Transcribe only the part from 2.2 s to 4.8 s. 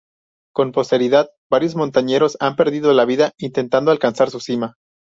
han perdido la vida intentando alcanzar su cima.